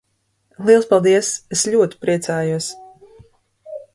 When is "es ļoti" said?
1.57-2.01